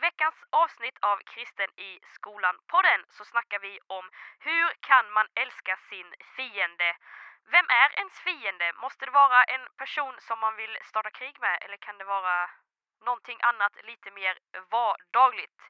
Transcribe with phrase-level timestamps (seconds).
[0.00, 6.14] veckans avsnitt av Kristen i skolan-podden så snackar vi om hur kan man älska sin
[6.36, 6.96] fiende?
[7.54, 8.72] Vem är ens fiende?
[8.84, 12.50] Måste det vara en person som man vill starta krig med eller kan det vara
[13.04, 14.38] någonting annat lite mer
[14.70, 15.60] vardagligt?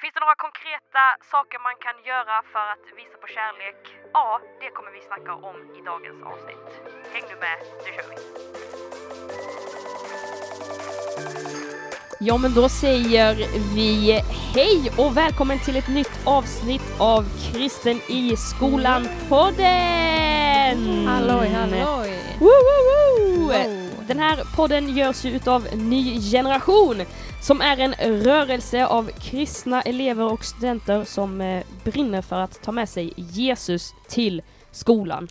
[0.00, 3.80] Finns det några konkreta saker man kan göra för att visa på kärlek?
[4.12, 6.66] Ja, det kommer vi snacka om i dagens avsnitt.
[7.12, 8.79] Häng nu med, nu kör vi!
[12.22, 13.34] Ja men då säger
[13.74, 14.20] vi
[14.54, 21.06] hej och välkommen till ett nytt avsnitt av Kristen i skolan podden!
[21.06, 22.18] Halloj, halloj!
[22.40, 23.42] Woo, woo, woo.
[23.42, 23.90] Wow.
[24.06, 27.02] Den här podden görs ju utav Ny Generation
[27.42, 32.72] som är en rörelse av kristna elever och studenter som eh, brinner för att ta
[32.72, 34.42] med sig Jesus till
[34.72, 35.28] skolan.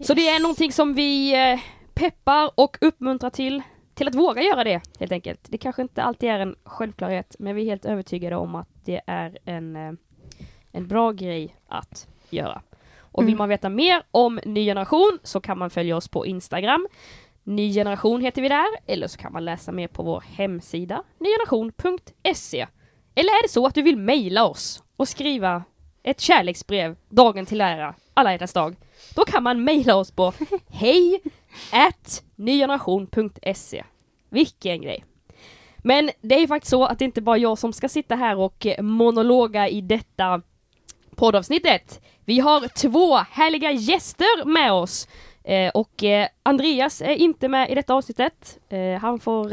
[0.00, 1.60] Så det är någonting som vi eh,
[1.94, 3.62] peppar och uppmuntrar till
[3.94, 5.40] till att våga göra det helt enkelt.
[5.48, 9.00] Det kanske inte alltid är en självklarhet men vi är helt övertygade om att det
[9.06, 9.92] är en, eh,
[10.72, 12.62] en bra grej att göra.
[12.98, 13.38] Och vill Mm.
[13.38, 16.86] man veta mer om Ny Generation så kan man följa oss på Instagram.
[17.44, 22.66] Ny Generation heter vi där, eller så kan man läsa mer på vår hemsida nygeneration.se.
[23.14, 25.64] Eller är det så att du vill mejla oss och skriva
[26.02, 28.76] ett kärleksbrev dagen till ära, alla hjärtans dag,
[29.14, 30.32] då kan man mejla oss på
[30.68, 31.20] hej
[31.72, 33.84] at nygeneration.se.
[34.30, 35.04] Vilken grej!
[35.78, 38.66] Men det är faktiskt så att det inte bara jag som ska sitta här och
[38.66, 40.42] eh, monologa i detta
[41.16, 42.00] poddavsnittet.
[42.24, 45.08] Vi har två härliga gäster med oss.
[45.44, 48.58] Eh, och eh, Andreas är inte med i detta avsnittet.
[48.68, 49.52] Eh, han får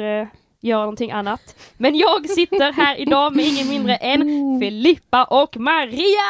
[0.61, 1.55] göra någonting annat.
[1.77, 4.21] Men jag sitter här idag med ingen mindre än
[4.61, 6.29] Filippa och Maria!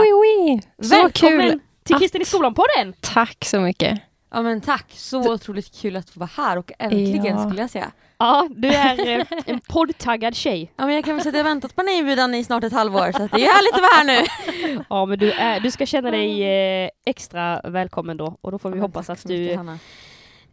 [0.00, 0.60] Oi, oi.
[0.82, 1.60] Så Välkommen kul!
[1.84, 2.94] till att- Kristen i skolan-podden!
[3.00, 4.00] Tack så mycket.
[4.32, 7.44] Ja men tack, så otroligt kul att få vara här och äntligen Ja.
[7.46, 7.90] skulle jag säga.
[8.18, 10.72] Ja, du är eh, en poddtaggad tjej.
[10.76, 12.64] Ja men jag kan väl säga att jag har väntat på den inbjudan i snart
[12.64, 14.82] ett halvår så att det är härligt att vara här nu.
[14.90, 16.42] Ja, men du, är, du ska känna dig
[16.84, 19.78] eh, extra välkommen då och då får vi Ja, hoppas att mycket, du Hanna.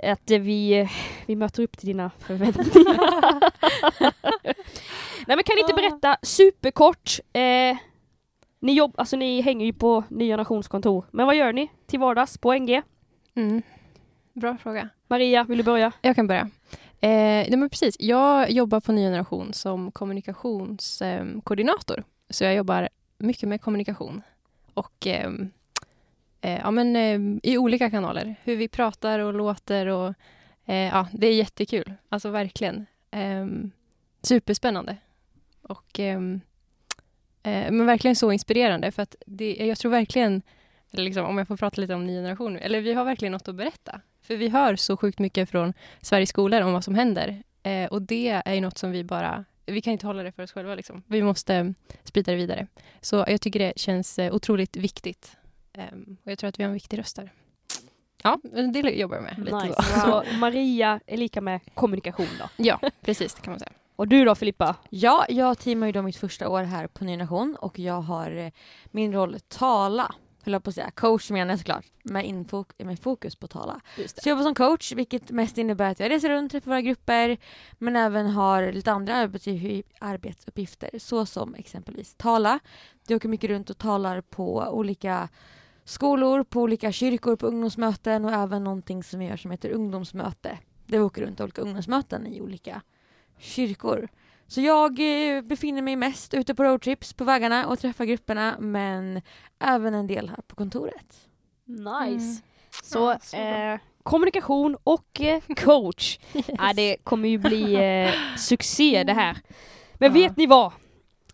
[0.03, 0.89] Att eh, vi, eh,
[1.25, 2.77] vi möter upp till dina förväntningar.
[5.27, 7.77] Nej men kan ni inte berätta superkort, eh,
[8.59, 11.99] ni, jobb, alltså, ni hänger ju på Ny Generations kontor, men vad gör ni till
[11.99, 12.81] vardags på NG?
[13.35, 13.61] Mm.
[14.33, 14.89] Bra fråga.
[15.07, 15.91] Maria, vill du börja?
[16.01, 16.49] Jag kan börja.
[16.99, 17.09] Eh,
[17.49, 17.95] nej men precis.
[17.99, 22.03] Jag jobbar på Ny Generation som kommunikationskoordinator.
[22.29, 24.21] Så jag jobbar mycket med kommunikation.
[24.73, 25.49] Och ehm,
[26.41, 28.35] eh, ja, men, eh, i olika kanaler.
[28.43, 29.87] Hur vi pratar och låter.
[29.87, 30.13] Och,
[30.65, 31.93] eh, ja, det är jättekul.
[32.09, 32.85] Alltså verkligen.
[33.11, 33.71] Ehm,
[34.21, 34.97] superspännande.
[35.61, 36.41] Och, ehm,
[37.43, 38.91] eh, men verkligen så inspirerande.
[38.91, 40.41] För att det, jag tror verkligen,
[40.91, 43.47] eller liksom, om jag får prata lite om ny generation eller vi har verkligen något
[43.47, 44.01] att berätta.
[44.21, 47.43] För vi hör så sjukt mycket från Sveriges skolor om vad som händer.
[47.63, 50.43] Eh, och det är ju något som vi bara, vi kan inte hålla det för
[50.43, 50.75] oss själva.
[50.75, 51.03] Liksom.
[51.07, 51.69] Vi måste eh,
[52.03, 52.67] sprida det vidare.
[53.01, 55.37] Så jag tycker det känns eh, otroligt viktigt.
[55.77, 57.31] Ehm, och jag tror att vi har en viktig röst där.
[58.23, 58.39] Ja,
[58.73, 59.39] det jobbar jag med.
[59.45, 59.83] Lite Nice.
[59.83, 59.99] så.
[59.99, 62.63] Så Maria är lika med kommunikation då.
[62.63, 63.71] Ja, precis, det kan man säga.
[63.95, 64.75] Och du då Filippa?
[64.89, 68.31] Ja, jag teamar ju då mitt första år här på Ny Nation och jag har
[68.31, 68.51] eh,
[68.85, 70.91] min roll tala, höll jag på att säga.
[70.91, 73.81] Coach menar jag såklart, med, infok- med fokus på tala.
[73.97, 76.81] Just Så jag jobbar som coach, vilket mest innebär att jag reser runt, träffar våra
[76.81, 77.37] grupper,
[77.77, 82.59] men även har lite andra arbetsupp- arbetsuppgifter, så som exempelvis tala.
[83.07, 85.29] Jag åker mycket runt och talar på olika
[85.87, 90.57] skolor, på olika kyrkor, på ungdomsmöten och även någonting som vi gör som heter ungdomsmöte.
[90.85, 92.81] Där vi åker runt olika ungdomsmöten i olika
[93.39, 94.07] kyrkor.
[94.47, 99.21] Så jag eh, befinner mig mest ute på roadtrips på vägarna och träffar grupperna men
[99.59, 101.27] även en del här på kontoret.
[101.65, 102.25] Nice.
[102.25, 102.37] Mm.
[102.83, 106.19] Så, Ja, så eh, kommunikation och eh, coach.
[106.57, 109.37] Ja, det kommer ju bli eh, succé det här.
[109.93, 110.13] Men Ja.
[110.13, 110.71] vet ni vad?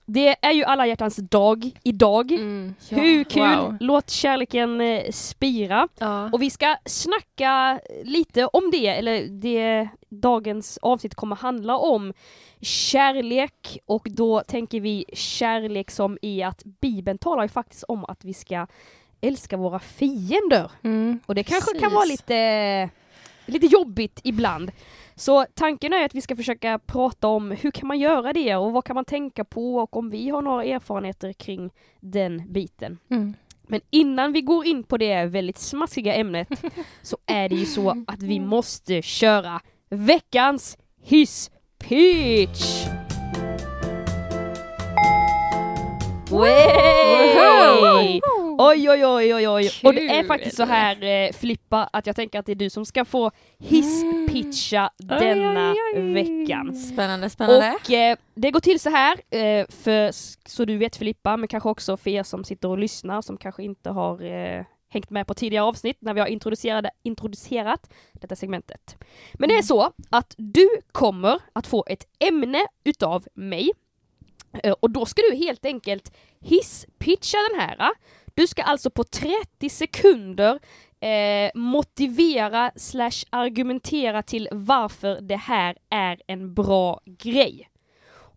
[0.05, 2.31] Det är ju alla hjärtans dag idag.
[2.31, 2.75] Mm.
[2.89, 3.57] Hur kul?
[3.57, 3.77] Wow.
[3.79, 5.87] Låt kärleken eh, spira.
[5.99, 6.29] Ja.
[6.33, 12.13] Och vi ska snacka lite om det, eller det dagens avsnitt kommer handla om
[12.61, 18.25] kärlek och då tänker vi kärlek som i att Bibeln talar ju faktiskt om att
[18.25, 18.67] vi ska
[19.21, 20.71] älska våra fiender.
[20.83, 21.19] Mm.
[21.25, 21.95] Och det kanske kan Precis.
[21.95, 22.89] vara lite,
[23.45, 24.71] lite jobbigt ibland.
[25.15, 28.71] Så tanken är att vi ska försöka prata om hur kan man göra det och
[28.71, 32.99] vad kan man tänka på och om vi har några erfarenheter kring den biten.
[33.09, 33.33] Mm.
[33.67, 36.47] Men innan vi går in på det väldigt smaskiga ämnet
[37.01, 42.85] så är det ju så att vi måste köra veckans hiss pitch!
[46.31, 46.92] Way!
[48.57, 49.71] Oj oj oj oj oj.
[49.83, 50.27] Och det är Kul.
[50.27, 53.31] faktiskt så här eh, Filippa att jag tänker att det är du som ska få
[53.59, 56.13] hisspitcha Oj, denna oj, oj.
[56.13, 56.75] veckan.
[56.75, 57.77] Spännande, spännande.
[57.83, 60.11] Och eh, det går till så här, eh, för,
[60.49, 63.63] så du vet Filippa, men kanske också för er som sitter och lyssnar som kanske
[63.63, 68.97] inte har eh, hängt med på tidigare avsnitt när vi har introducerat, introducerat detta segmentet.
[69.33, 73.71] Men det är så att du kommer att få ett ämne utav mig
[74.79, 77.91] och då ska du helt enkelt hisspitcha den här.
[78.33, 80.59] Du ska alltså på 30 sekunder
[80.99, 87.69] eh, motivera slash argumentera till varför det här är en bra grej.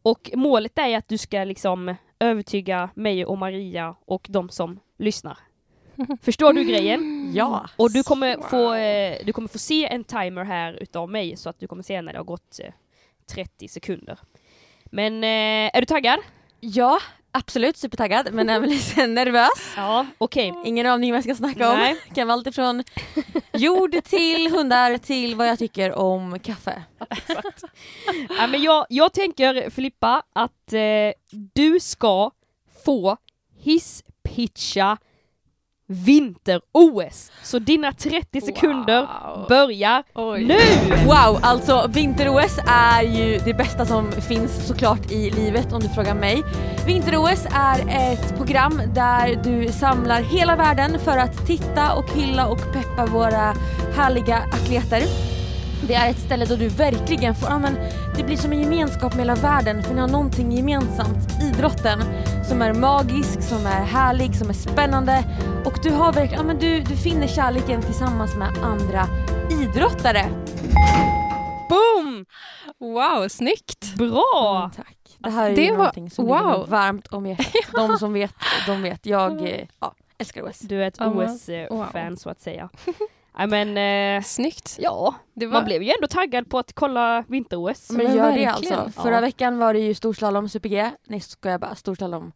[0.03, 5.39] Och målet är att du ska liksom övertyga mig och Maria och de som lyssnar.
[6.23, 7.31] Förstår du grejen?
[7.35, 7.67] Ja.
[7.77, 11.51] Och du kommer, få, eh, du kommer få se en timer här utav mig så
[11.51, 12.73] att du kommer se när det har gått eh,
[13.35, 14.19] 30 sekunder.
[14.91, 16.19] Men eh, är du taggad?
[16.61, 16.99] Ja,
[17.33, 19.73] absolut supertaggad men även lite nervös.
[19.77, 20.55] Ja, okej.
[20.65, 21.79] Ingen aning vad jag ska snacka om.
[21.79, 21.97] Nej.
[22.15, 22.85] Kan vara allt ifrån
[23.53, 26.83] jord till hundar till vad jag tycker om kaffe.
[28.39, 30.81] Ja, men jag, jag tänker Filippa att eh,
[31.55, 32.31] du ska
[32.85, 33.17] få
[33.59, 34.97] hisspitcha
[35.89, 37.31] vinter-OS.
[37.43, 39.47] Så dina 30 sekunder Wow.
[39.49, 40.45] börjar Oj.
[40.45, 40.59] nu!
[41.07, 46.15] Wow, alltså vinter-OS är ju det bästa som finns såklart i livet om du frågar
[46.15, 46.43] mig.
[46.87, 52.59] Vinter-OS är ett program där du samlar hela världen för att titta och hylla och
[52.73, 53.55] peppa våra
[53.97, 55.03] härliga atleter.
[55.89, 57.75] Det är ett ställe då du verkligen får, ja men
[58.17, 62.03] det blir som en gemenskap med hela världen för ni har någonting gemensamt, idrotten,
[62.49, 65.25] som är magisk, som är härlig, som är spännande
[65.65, 69.07] och du har verkligen, ja men du, du finner kärleken tillsammans med andra
[69.63, 70.29] idrottare.
[71.69, 72.27] Boom!
[72.81, 73.95] Wow, snyggt!
[73.97, 74.59] Bra!
[74.63, 74.97] Mm, tack.
[75.19, 76.67] Det här är Det ju var- någonting som wow.
[76.69, 77.53] varmt om hjärtat.
[77.75, 78.35] De som vet,
[78.67, 79.07] de vet.
[79.07, 80.59] Jag eh, ja, älskar OS.
[80.59, 82.17] Du är ett OS-fan wow.
[82.17, 82.69] så att säga.
[83.39, 84.77] Nej men, eh, Snyggt.
[84.79, 85.53] ja, Det var...
[85.53, 87.91] man blev ju ändå taggad på att kolla vinter-OS.
[87.91, 88.79] Men Men gör det verkligen.
[88.79, 89.03] alltså.
[89.03, 89.21] Förra Ja.
[89.21, 90.91] veckan var det ju storslalom, super-G.
[91.07, 92.33] Nej ska jag bara, storslalom.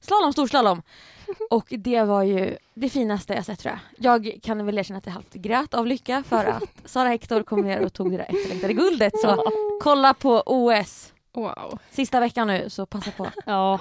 [0.00, 0.82] Slalom, storslalom.
[1.50, 4.14] Och det var ju det finaste jag sett tror jag.
[4.24, 7.60] Jag kan väl erkänna att jag halvt grät av lycka för att Sara Hector kom
[7.60, 9.18] ner och tog det där efterlängtade guldet.
[9.20, 9.44] Så
[9.82, 11.12] kolla på OS.
[11.32, 11.78] Wow.
[11.90, 13.26] Sista veckan nu så passa på.
[13.46, 13.80] Ja,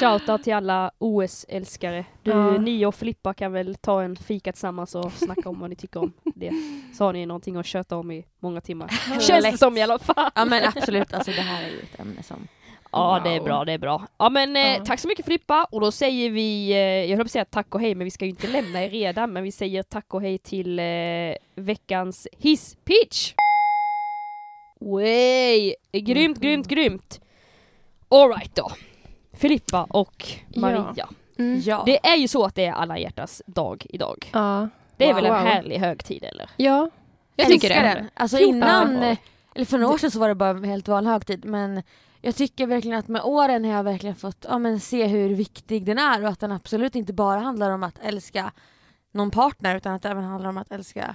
[0.00, 2.04] shoutout till alla OS-älskare.
[2.22, 2.58] Du, Ja.
[2.58, 6.00] ni och Filippa kan väl ta en fika tillsammans och snacka om vad ni tycker
[6.00, 6.52] om det.
[6.94, 8.88] Så har ni någonting att köta om i många timmar.
[9.20, 10.30] Känns det som i alla fall.
[10.34, 12.48] Ja men absolut, alltså det här är ju ett ämne som
[12.94, 13.44] Ja, det är Wow.
[13.44, 14.06] bra, det är bra.
[14.18, 14.84] Ja men eh, Ja.
[14.84, 17.74] tack så mycket Filippa och då säger vi, eh, jag höll på att säga tack
[17.74, 20.22] och hej men vi ska ju inte lämna er redan men vi säger tack och
[20.22, 20.84] hej till eh,
[21.54, 23.32] veckans hisspitch.
[24.84, 25.74] Way!
[25.92, 27.20] Grymt, grymt, grymt!
[28.08, 28.70] Alright då.
[29.32, 30.26] Filippa och
[30.56, 31.08] Maria.
[31.38, 31.60] Mm.
[31.64, 31.82] Ja.
[31.86, 34.30] Det är ju så att det är alla hjärtas dag idag.
[34.32, 34.68] Ja.
[34.96, 35.14] Det är Wow.
[35.22, 35.40] väl en Wow.
[35.46, 36.50] härlig högtid eller?
[36.56, 36.90] Ja,
[37.36, 37.94] jag tycker älskar det.
[38.00, 38.08] den.
[38.14, 39.18] Alltså innan, eh,
[39.54, 41.82] eller för några år sedan så var det bara en helt vanlig högtid men
[42.20, 45.84] jag tycker verkligen att med åren har jag verkligen fått ja, men se hur viktig
[45.86, 48.52] den är och att den absolut inte bara handlar om att älska
[49.12, 51.14] någon partner utan att det även handlar om att älska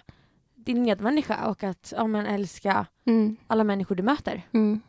[0.68, 3.38] din medmänniska och att ja, men älska Mm.
[3.48, 4.42] alla människor du möter.
[4.54, 4.81] Mm.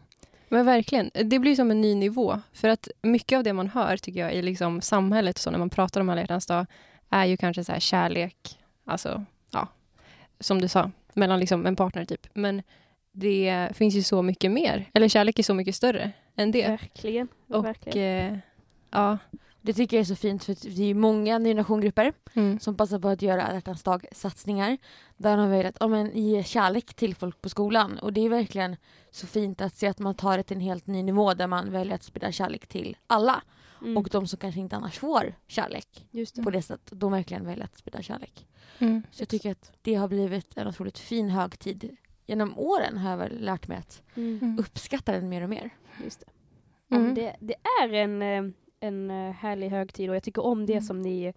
[0.49, 2.41] Men verkligen, det blir som en ny nivå.
[2.53, 5.71] För att mycket av det man hör tycker jag i liksom samhället, så när man
[5.71, 6.67] pratar om alla hjärtans dag,
[7.11, 9.69] är ju kanske så här kärlek, alltså, ja,
[10.41, 12.27] som du sa, mellan liksom en partner typ.
[12.35, 12.63] Men
[13.13, 16.69] det finns ju så mycket mer, eller kärlek är så mycket större än det.
[16.69, 17.29] Verkligen.
[17.49, 18.33] Och verkligen.
[18.35, 18.39] eh,
[18.91, 19.19] ja,
[19.63, 22.61] Det tycker jag är så fint för att det är många ny generationsgrupper mm.
[22.61, 24.79] som passar på att göra alla hjärtans dag satsningar
[25.17, 28.29] där de har velat ja, men, ge kärlek till folk på skolan och det är
[28.29, 28.77] verkligen
[29.11, 31.73] så fint att se att man tar det till en helt ny nivå där man
[31.73, 33.43] väljer att sprida kärlek till alla
[33.83, 36.43] Mm, och de som kanske inte annars får kärlek just det.
[36.43, 38.47] på det sättet, de verkligen väljer att sprida kärlek.
[38.79, 39.03] Mm.
[39.11, 41.97] Så jag tycker att det har blivit en otroligt fin högtid.
[42.27, 44.59] Genom åren har jag väl lärt mig att Mm, Mm.
[44.59, 45.71] uppskatta den mer och mer.
[46.05, 46.21] just
[46.89, 46.97] det.
[46.97, 47.15] Mm.
[47.15, 50.83] det, det är en, eh, en eh, härlig högtid och jag tycker om det Mm.
[50.85, 51.33] som ni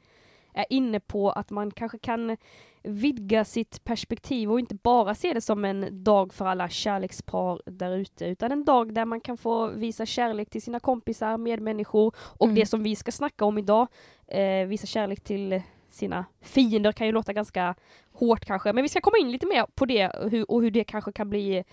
[0.53, 2.37] är inne på, att man kanske kan
[2.83, 7.97] vidga sitt perspektiv och inte bara se det som en dag för alla kärlekspar där
[7.97, 12.45] ute, utan en dag där man kan få visa kärlek till sina kompisar, medmänniskor och
[12.45, 12.55] Mm.
[12.55, 13.87] det som vi ska snacka om idag,
[14.27, 17.75] eh, visa kärlek till sina fiender kan ju låta ganska
[18.11, 20.71] hårt kanske, men vi ska komma in lite mer på det och hur, och hur
[20.71, 21.63] det kanske kan bli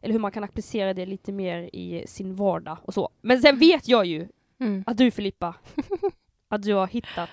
[0.00, 3.08] eller hur man kan applicera det lite mer i sin vardag och så.
[3.20, 4.28] Men sen vet jag ju
[4.60, 4.84] Mm.
[4.86, 5.54] att du Filippa,
[6.48, 7.30] att du har hittat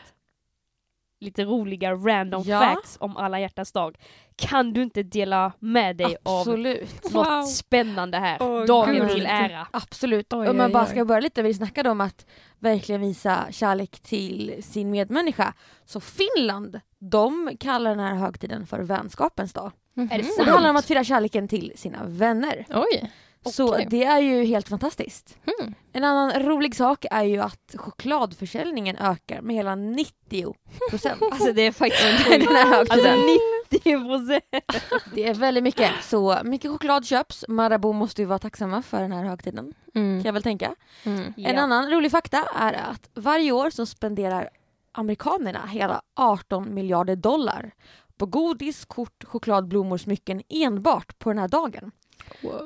[1.19, 2.59] lite roliga random Ja.
[2.59, 3.97] facts om alla hjärtans dag.
[4.35, 7.03] Kan du inte dela med dig av Absolut.
[7.13, 7.41] något Wow.
[7.43, 8.37] spännande här?
[8.41, 9.67] Åh, Dagen till ära.
[9.71, 10.33] Absolut.
[10.33, 12.25] Oj, Om man bara ska börja lite, vi snackade om att
[12.59, 15.53] verkligen visa kärlek till sin medmänniska.
[15.85, 19.71] Så Finland, de kallar den här högtiden för vänskapens dag.
[19.95, 20.45] Är det Och sant?
[20.47, 22.65] det handlar om att fira kärleken till sina vänner.
[22.69, 23.11] Oj.
[23.45, 23.87] Så Okej.
[23.89, 25.37] det är ju helt fantastiskt.
[25.59, 25.73] Hmm.
[25.93, 30.55] En annan rolig sak är ju att chokladförsäljningen ökar med hela 90
[30.89, 31.21] procent.
[31.31, 33.39] Alltså det är faktiskt den här Alltså högtiden.
[33.71, 34.93] 90 procent.
[35.13, 35.91] Det är väldigt mycket.
[36.03, 37.45] Så mycket choklad köps.
[37.47, 40.21] Marabou måste ju vara tacksamma för den här högtiden, kan Mm.
[40.25, 40.75] jag väl tänka.
[41.03, 41.33] Mm.
[41.37, 44.49] En annan rolig fakta är att varje år så spenderar
[44.91, 47.71] amerikanerna hela 18 miljarder dollar
[48.17, 51.91] på godis, kort, choklad, blommor, smycken enbart på den här dagen.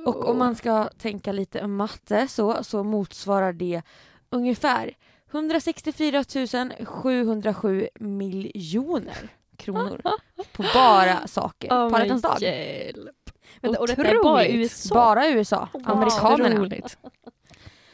[0.06, 3.82] Och om man ska tänka lite matte så, så motsvarar det
[4.30, 4.94] ungefär
[5.32, 6.24] 164
[6.86, 10.02] 707 miljoner kronor
[10.54, 12.38] på bara saker Oh på alla dag.
[13.62, 14.48] Vänta, och detta är bara.
[14.48, 14.96] USA?
[14.96, 15.82] Bara USA, Wow.
[15.86, 16.56] amerikanerna.
[16.56, 16.98] Otroligt.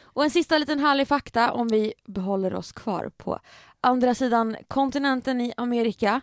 [0.02, 3.38] Och en sista liten härlig fakta om vi behåller oss kvar på
[3.80, 6.20] andra sidan kontinenten i Amerika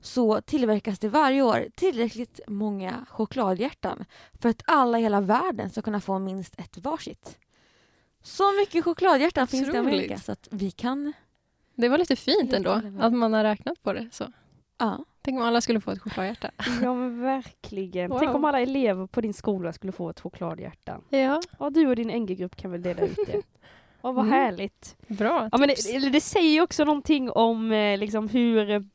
[0.00, 4.04] så tillverkas det varje år tillräckligt många chokladhjärtan
[4.40, 7.38] för att alla i hela världen ska kunna få minst ett varsitt.
[8.22, 9.94] Så mycket chokladhjärtan finns det i Otroligt.
[9.94, 11.12] Amerika så att vi kan...
[11.74, 14.32] Det var lite fint ändå, att man har räknat på det så.
[14.78, 15.04] Ja.
[15.22, 16.50] Tänk om alla skulle få ett chokladhjärta.
[16.82, 18.10] Ja men verkligen.
[18.10, 18.18] Wow.
[18.18, 21.00] Tänk om alla elever på din skola skulle få ett chokladhjärta.
[21.10, 23.42] Ja, Ja, du och din NG-grupp kan väl dela ut det.
[24.02, 24.32] Ja, vad Mm.
[24.38, 24.96] härligt.
[25.08, 25.92] bra Ja, men tips.
[25.92, 28.88] det, det säger ju också någonting om eh, liksom hur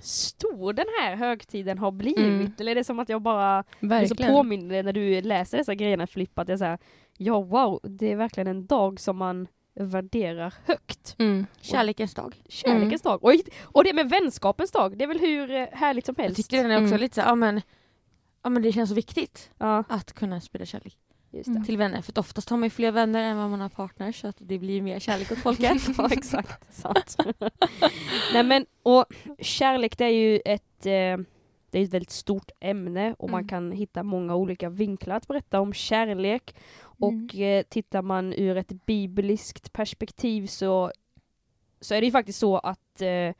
[0.00, 2.18] stor den här högtiden har blivit.
[2.18, 2.52] Mm.
[2.58, 4.32] Eller är det som att jag bara så Verkligen.
[4.32, 6.78] påmind när du läser dessa grejerna Filippa, att jag säger
[7.16, 11.16] ja wow, det är verkligen en dag som man värderar högt.
[11.18, 11.46] Mm.
[11.60, 12.34] Kärlekens dag.
[12.48, 13.24] Kärlekens dag.
[13.24, 16.36] Och, och det med vänskapens dag, det är väl hur eh, härligt som Jag helst.
[16.36, 17.00] tycker den är också Mm.
[17.00, 17.60] lite så ja men,
[18.42, 21.07] ja men det känns så viktigt Ja, att kunna sprida kärlek det.
[21.32, 21.64] Mm.
[21.64, 24.20] till vänner för att oftast har man ju fler vänner än vad man har partners
[24.20, 25.82] så att det blir mer kärlek åt folket.
[25.98, 26.74] ja, exakt.
[26.74, 27.16] Sant.
[28.32, 29.04] Nej men, och
[29.38, 31.26] kärlek det är ju ett, eh,
[31.70, 33.48] det är ett väldigt stort ämne och man Mm.
[33.48, 36.54] kan hitta många olika vinklar att berätta om kärlek.
[36.80, 40.92] Och eh, tittar man ur ett bibliskt perspektiv så,
[41.80, 43.34] så är det ju faktiskt så att, eh,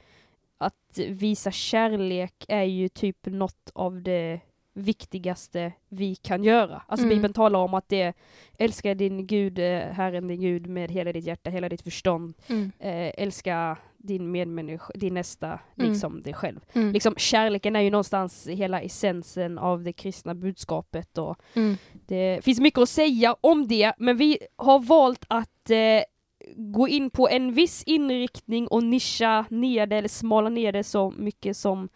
[0.59, 4.41] att visa kärlek är ju typ något av det
[4.75, 6.83] viktigaste vi kan göra.
[6.89, 7.17] Alltså Mm.
[7.17, 8.13] Bibeln talar om att det
[8.59, 12.35] älska din Gud, eh, Herren din Gud med hela ditt hjärta, hela ditt förstånd.
[12.49, 12.73] Mm.
[12.79, 15.47] Eh, älska din medmänniska, din nästa,
[15.77, 15.91] Mm.
[15.91, 16.61] liksom dig själv.
[16.73, 16.93] Mm.
[16.93, 21.77] Liksom kärleken är ju någonstans hela essensen av det kristna budskapet och Mm.
[22.07, 26.03] det finns mycket att säga om det, men vi har valt att eh,
[26.57, 31.11] gå in på en viss inriktning och nischa ner det, eller smala ner det så
[31.11, 31.89] mycket som,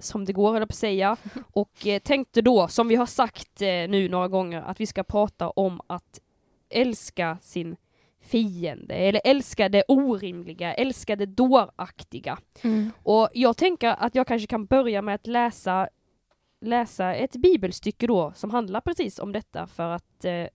[0.00, 1.16] som det går, eller på att säga.
[1.52, 5.02] Och eh, tänkte då, som vi har sagt eh, nu några gånger, att vi ska
[5.02, 6.20] prata om att
[6.70, 7.76] älska sin
[8.20, 12.38] fiende, eller älska det orimliga, älska det dåraktiga.
[12.62, 12.90] Mm.
[13.02, 15.88] Och jag tänker att jag kanske kan börja med att läsa,
[16.60, 20.46] läsa ett bibelstycke då som handlar precis om detta för att eh,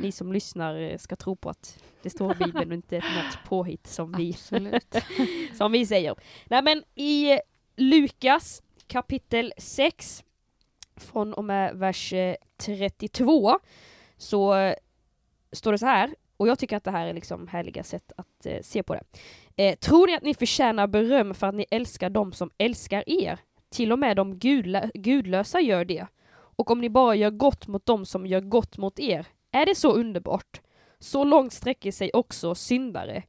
[0.00, 3.48] ni som lyssnar eh, ska tro på att det står i Bibeln och inte något
[3.48, 4.32] påhitt som vi,
[5.58, 6.14] som vi säger.
[6.44, 7.38] Nej men i
[7.76, 10.24] Lukas kapitel 6
[10.96, 13.58] från och med vers eh, 32
[14.16, 14.74] så eh,
[15.52, 18.46] står det så här, och jag tycker att det här är liksom härliga sätt att
[18.46, 19.02] eh, se på det.
[19.56, 23.38] Eh, tror ni att ni förtjänar beröm för att ni älskar dem som älskar er?
[23.70, 26.06] Till och med de gudlö- gudlösa gör det.
[26.56, 29.74] Och om ni bara gör gott mot dem som gör gott mot er, är det
[29.74, 30.60] så underbart?
[30.98, 33.22] Så långt sträcker sig också syndare.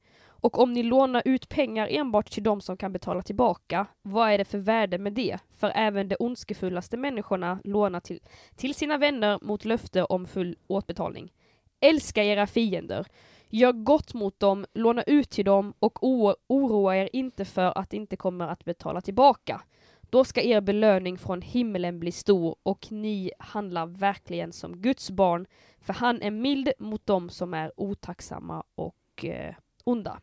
[0.45, 4.37] Och om ni lånar ut pengar enbart till dem som kan betala tillbaka, vad är
[4.37, 5.39] det för värde med det?
[5.57, 8.19] För även de ondskefullaste människorna lånar till,
[8.55, 11.33] till sina vänner mot löfte om full återbetalning.
[11.79, 13.05] Älska era fiender.
[13.49, 15.99] Gör gott mot dem, låna ut till dem och
[16.47, 19.61] oroa er inte för att de inte kommer att betala tillbaka.
[20.01, 25.45] Då ska er belöning från himlen bli stor och ni handlar verkligen som Guds barn,
[25.79, 30.19] för han är mild mot dem som är otacksamma och eh, onda.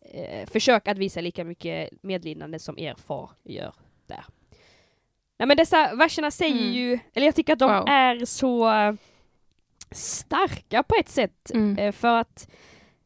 [0.00, 3.74] Eh, försök att visa lika mycket medlidande som er far gör
[4.06, 4.24] där.
[5.38, 6.72] Nej men dessa verserna säger Mm.
[6.72, 7.84] ju, eller jag tycker att de Wow.
[7.88, 8.94] är så eh,
[9.90, 11.50] starka på ett sätt.
[11.54, 11.78] Mm.
[11.78, 12.48] Eh, för att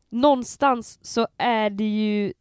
[0.09, 2.33] någonstans så är det ju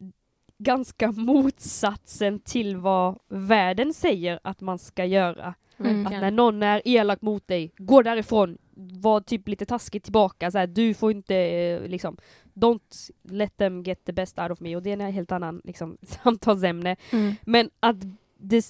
[0.57, 5.53] ganska motsatsen till vad världen säger att man ska göra.
[5.79, 6.07] Mm.
[6.07, 10.57] Att när någon är elak mot dig, gå därifrån, var typ lite taskigt tillbaka, så
[10.57, 12.17] här, du får inte eh, liksom,
[12.53, 15.61] don't let them get the best out of me, och det är en helt annan
[15.63, 16.95] liksom, samtalsämne.
[17.11, 17.35] Mm.
[17.41, 17.97] Men att
[18.37, 18.65] det,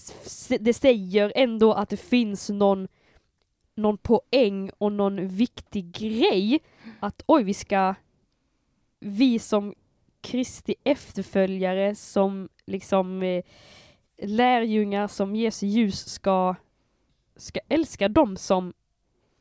[0.59, 2.87] det säger ändå att det finns någon,
[3.75, 6.59] någon poäng och någon viktig grej
[6.99, 7.95] att oj, vi ska,
[8.99, 9.73] vi som
[10.21, 13.43] Kristi efterföljare, som liksom eh,
[14.17, 16.55] lärjungar som Jesu ljus ska,
[17.35, 18.73] ska älska dem som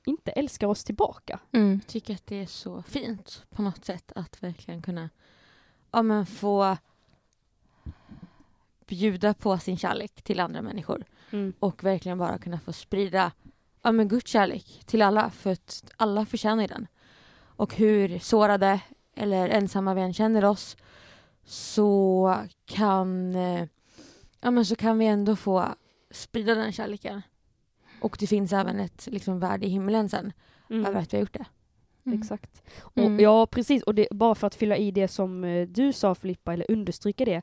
[0.05, 1.41] inte älskar oss tillbaka.
[1.53, 1.81] Mm.
[1.87, 5.11] tycker att det är så fint på något sätt att verkligen kunna
[5.91, 6.77] ja, men få
[8.87, 11.05] bjuda på sin kärlek till andra människor
[11.59, 13.33] och verkligen bara kunna få sprida
[13.83, 16.87] ja, men Guds kärlek till alla för att alla förtjänar den.
[17.57, 18.81] Och hur sårade
[19.15, 20.77] eller ensamma vi än känner oss
[21.45, 23.67] så kan, eh,
[24.41, 25.75] ja, men så kan vi ändå få
[26.11, 27.23] sprida den kärleken.
[28.03, 30.33] Och det finns även ett liksom, värde i himlen sen
[30.71, 30.87] Mm.
[30.87, 31.45] över att vi har gjort det.
[32.07, 32.19] Mm.
[32.19, 32.63] Exakt.
[32.95, 33.15] Mm.
[33.15, 33.83] Och, ja, precis.
[33.83, 37.25] Och det, bara för att fylla i det som eh, du sa Filippa, eller understryka
[37.25, 37.43] det,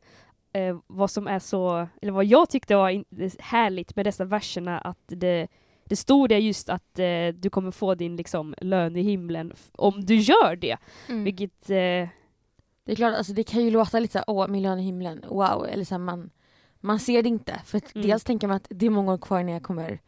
[0.54, 3.06] eh, vad som är så, eller vad jag tyckte var in,
[3.40, 5.48] härligt med dessa verserna, att det,
[5.86, 10.06] det stod det just att eh, du kommer få din liksom, lön i himlen om
[10.06, 10.78] du gör det.
[11.10, 11.24] Mm.
[11.24, 12.08] Vilket, eh,
[12.84, 15.66] Det är klart, alltså det kan ju låta lite såhär, åh, miljön i himlen, wow,
[15.70, 16.30] eller så här, man,
[16.80, 17.62] man ser det inte.
[17.66, 18.08] För att Mm.
[18.08, 20.00] dels tänker man att det är många år kvar när jag kommer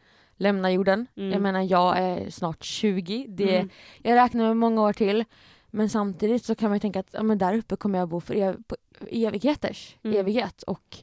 [0.42, 1.08] lämna jorden.
[1.16, 1.32] Mm.
[1.32, 3.70] Jag menar, jag är snart 20, det, mm,
[4.02, 5.24] jag räknar med många år till.
[5.68, 8.20] Men samtidigt så kan man ju tänka att ja, men där uppe kommer jag bo
[8.20, 8.76] för ev på
[9.12, 10.18] evigheters Mm.
[10.20, 10.64] evighet.
[10.64, 10.98] Och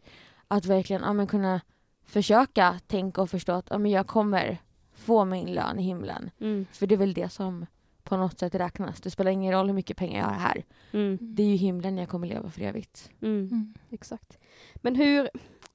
[0.48, 1.60] att verkligen ja, men kunna
[2.06, 4.58] försöka tänka och förstå att ja, men jag kommer
[4.94, 6.30] få min lön i himlen.
[6.40, 7.66] mm, För det är väl det som
[8.04, 9.00] på något sätt räknas.
[9.00, 10.64] Det spelar ingen roll hur mycket pengar jag har här.
[10.92, 13.10] mm, Det är ju himlen jag kommer leva för evigt.
[13.22, 13.38] mm.
[13.52, 13.74] Mm.
[13.90, 14.38] Exakt.
[14.74, 15.28] Men hur,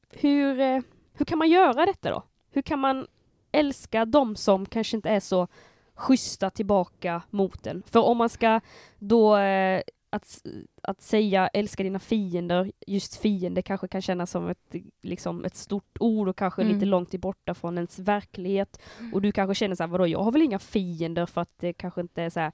[0.10, 0.80] hur, eh,
[1.14, 2.24] hur kan man göra detta då?
[2.52, 3.08] Hur kan man
[3.54, 5.48] älska de som kanske inte är så
[5.96, 7.84] schyssta tillbaka mot en?
[7.86, 8.60] För om man ska
[9.00, 10.42] då eh, att,
[10.82, 15.98] att säga älska dina fiender, just fiende kanske kan kännas som ett, liksom ett stort
[16.00, 16.74] ord och kanske Mm.
[16.74, 18.82] lite långt borta från ens verklighet.
[19.14, 21.74] Och du kanske känner så här, vadå jag har väl inga fiender för att det
[21.74, 22.52] kanske inte är så här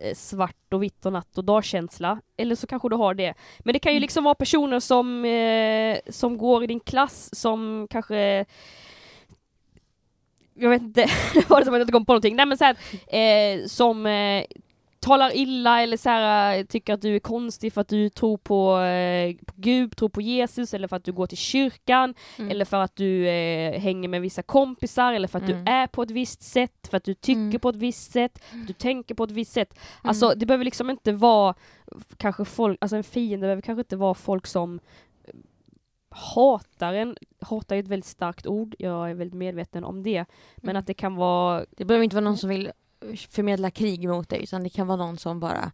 [0.00, 2.20] eh, svart och vitt och natt och dagkänsla.
[2.36, 3.34] Eller så kanske du har det.
[3.58, 4.02] Men det kan ju Mm.
[4.02, 8.44] liksom vara personer som, eh, som går i din klass som kanske
[10.58, 11.00] jag vet inte,
[11.48, 12.36] var det som att jag inte kom på någonting.
[12.36, 12.76] Nej men så här,
[13.08, 14.44] eh, som eh,
[15.00, 18.36] talar illa eller så här, eh, tycker att du är konstig för att du tror
[18.38, 22.50] på, eh, på Gud, tror på Jesus eller för att du går till kyrkan Mm.
[22.50, 25.64] eller för att du eh, hänger med vissa kompisar eller för att Mm.
[25.64, 27.60] du är på ett visst sätt, för att du tycker Mm.
[27.60, 29.74] på ett visst sätt, du tänker på ett visst sätt.
[29.74, 30.08] Mm.
[30.08, 31.54] Alltså det behöver liksom inte vara
[32.16, 34.80] kanske folk, alltså en fiende behöver kanske inte vara folk som
[35.24, 35.34] eh,
[36.10, 40.24] hatar en, hatar är ett väldigt starkt ord, jag är väldigt medveten om det,
[40.56, 40.80] men Mm.
[40.80, 42.70] att det kan vara Det behöver inte vara någon som vill
[43.30, 45.72] förmedla krig mot dig utan det kan vara någon som bara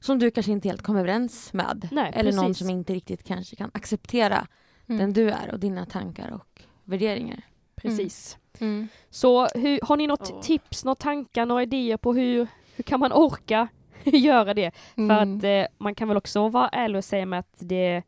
[0.00, 1.88] som du kanske inte helt kommer överens med.
[1.92, 2.58] Nej, Eller någon precis.
[2.58, 4.46] som inte riktigt kanske kan acceptera
[4.88, 4.98] Mm.
[4.98, 7.42] den du är och dina tankar och värderingar.
[7.76, 8.38] precis.
[8.58, 8.88] Mm.
[9.10, 10.40] Så hur, har ni något Åh.
[10.42, 13.68] tips, några tankar, några idéer på hur, hur kan man orka
[14.04, 14.70] göra det?
[14.94, 15.36] För Mm.
[15.38, 18.02] att eh, man kan väl också vara ärlig och säga med att det,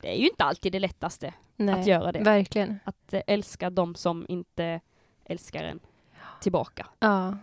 [0.00, 2.20] det är ju inte alltid det lättaste Nej, att göra det.
[2.20, 2.78] Verkligen.
[2.84, 4.80] Att eh, älska de som inte
[5.24, 5.80] älskar en
[6.40, 6.86] tillbaka.
[6.98, 7.38] Ja.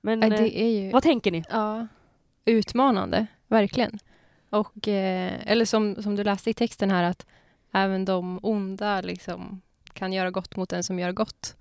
[0.00, 1.44] Men eh, Det är ju vad tänker ni?
[1.50, 1.86] ja,
[2.44, 3.98] utmanande, verkligen.
[4.50, 7.26] Och, eh, eller som, som du läste i texten här, att
[7.72, 9.60] även de onda liksom,
[9.92, 11.56] kan göra gott mot den som gör gott.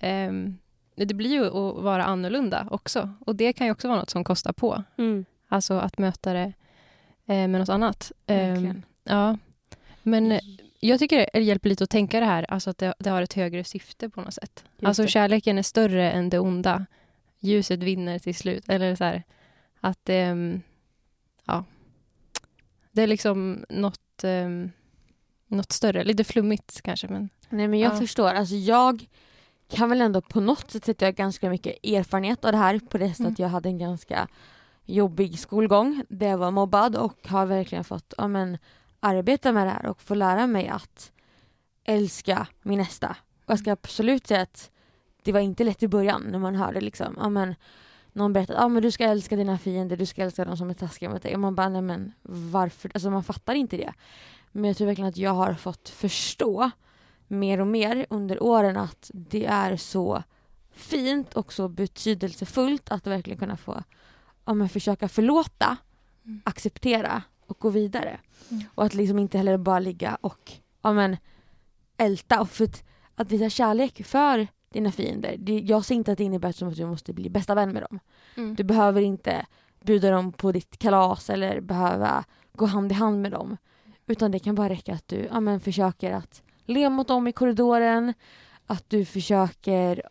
[0.00, 0.58] Ehm,
[0.94, 3.10] det blir ju att vara annorlunda också.
[3.26, 4.84] Och det kan ju också vara något som kostar på.
[4.98, 5.24] Mm.
[5.48, 6.52] Alltså att möta det
[7.26, 8.12] eh, med något annat.
[8.26, 8.84] Ehm, Verkligen.
[9.04, 9.38] ja.
[10.02, 10.40] Men eh,
[10.80, 13.32] jag tycker det hjälper lite att tänka det här, alltså att det, det har ett
[13.34, 14.64] högre syfte på något sätt.
[14.76, 15.08] Just alltså det.
[15.08, 16.86] kärleken är större än det onda.
[17.40, 18.64] Ljuset vinner till slut.
[18.68, 19.22] Eller så här,
[19.80, 20.60] att ehm,
[21.44, 21.64] ja.
[22.92, 24.70] Det är liksom något, um,
[25.46, 26.04] något större.
[26.04, 27.98] Lite flummigt kanske, men Nej men jag Ja.
[27.98, 29.06] förstår, alltså jag
[29.68, 32.58] kan väl ändå på något sätt säga att jag har ganska mycket erfarenhet av det
[32.58, 33.32] här på det sättet Mm.
[33.32, 34.28] att jag hade en ganska
[34.84, 38.58] jobbig skolgång där jag var mobbad och har verkligen fått ja, men,
[39.00, 41.12] arbeta med det här och få lära mig att
[41.84, 43.16] älska min nästa.
[43.44, 44.70] Och jag ska absolut säga att
[45.22, 47.54] det var inte lätt i början när man hörde liksom, ja men
[48.12, 50.74] någon berättade ah, men du ska älska dina fiender, du ska älska de som är
[50.74, 51.34] taskiga mot dig.
[51.34, 52.90] Och man bara, nej men varför?
[52.94, 53.92] Alltså man fattar inte det.
[54.52, 56.70] Men jag tror verkligen att jag har fått förstå
[57.26, 60.22] mer och mer under åren att det är så
[60.70, 63.82] fint och så betydelsefullt att verkligen kunna få
[64.44, 65.76] ja, men försöka förlåta,
[66.24, 66.40] Mm.
[66.44, 68.20] acceptera och gå vidare.
[68.50, 68.64] Mm.
[68.74, 71.16] Och att liksom inte heller bara ligga och ja, men,
[71.96, 72.84] älta och för att,
[73.14, 75.36] att visa kärlek för dina fiender.
[75.38, 77.82] Det, jag ser inte att det innebär som att du måste bli bästa vän med
[77.82, 77.98] dem.
[78.36, 78.54] Mm.
[78.54, 79.46] Du behöver inte
[79.84, 83.56] bjuda dem på ditt kalas eller behöva gå hand i hand med dem.
[84.06, 87.32] Utan det kan bara räcka att du ja, men, försöker att le mot dem i
[87.32, 88.14] korridoren.
[88.66, 90.02] Att du försöker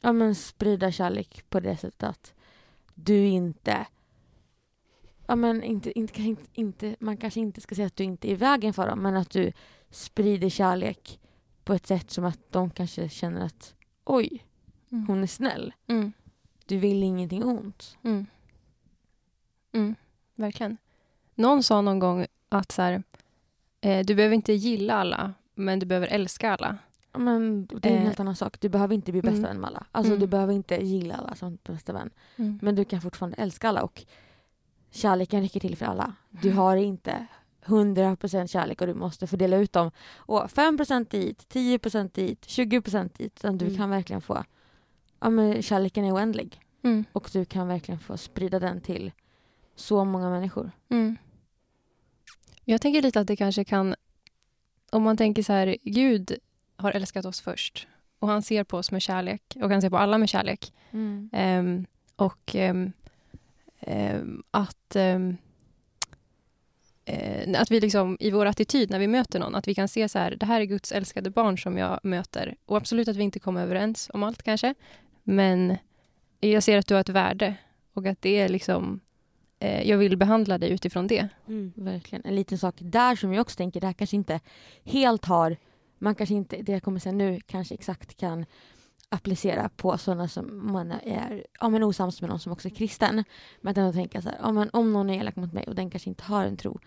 [0.00, 2.34] ja, men, sprida kärlek på det sättet att
[2.94, 3.86] du inte
[5.26, 8.32] Ja, men inte, inte, inte, inte, man kanske inte ska säga att du inte är
[8.32, 9.52] i vägen för dem men att du
[9.90, 11.20] sprider kärlek
[11.64, 14.44] på ett sätt som att de kanske känner att oj,
[14.92, 15.06] Mm.
[15.06, 15.72] hon är snäll.
[15.86, 16.12] Mm.
[16.66, 17.96] Du vill ingenting ont.
[18.02, 18.26] Mm.
[19.72, 19.94] Mm.
[20.34, 20.76] Verkligen.
[21.34, 23.02] Någon sa någon gång att så här,
[23.80, 26.78] eh, du behöver inte gilla alla, men du behöver älska alla.
[27.12, 28.60] Men det är en Eh, helt annan sak.
[28.60, 29.50] Du behöver inte bli bästa mm.
[29.50, 29.86] vän med alla.
[29.92, 30.20] Alltså Mm.
[30.20, 32.10] du behöver inte gilla alla som bästa vän.
[32.36, 32.58] Mm.
[32.62, 34.04] Men du kan fortfarande älska alla och
[34.94, 36.14] kärleken räcker till för alla.
[36.30, 36.58] Du Mm.
[36.58, 37.26] har inte
[37.64, 39.90] 100% kärlek och du måste fördela ut dem.
[40.16, 43.32] Och 5% dit, 10% dit, 20% dit.
[43.36, 43.76] Utan du Mm.
[43.76, 44.44] kan verkligen få...
[45.20, 46.60] Ja, men kärleken är oändlig.
[46.82, 47.04] Mm.
[47.12, 49.12] Och du kan verkligen få sprida den till
[49.76, 50.70] så många människor.
[50.88, 51.16] Mm.
[52.64, 53.94] Jag tänker lite att det kanske kan...
[54.90, 56.34] Om man tänker så här, Gud
[56.76, 57.86] har älskat oss först
[58.18, 60.72] och han ser på oss med kärlek och han ser på alla med kärlek.
[61.32, 62.92] Ehm, och ehm,
[63.86, 65.36] Ehm, att, ehm,
[67.04, 70.08] eh, att vi liksom i vår attityd när vi möter någon, att vi kan se
[70.08, 72.56] så här, det här är Guds älskade barn som jag möter.
[72.66, 74.74] Och absolut att vi inte kommer överens om allt kanske,
[75.22, 75.76] men
[76.40, 77.54] jag ser att du har ett värde
[77.92, 79.00] och att det är liksom,
[79.58, 81.28] eh, jag vill behandla dig utifrån det.
[81.48, 82.24] Mm, verkligen.
[82.24, 84.40] En liten sak där som jag också tänker, det här kanske inte
[84.84, 85.56] helt har,
[85.98, 88.46] man kanske inte, det jag kommer säga nu kanske exakt kan
[89.14, 93.24] applicera på sådana som man är ja, men osams med någon som också är kristen.
[93.60, 95.74] Men att ändå tänka så här, ja, men om någon är elak mot mig och
[95.74, 96.78] den kanske inte har en tro,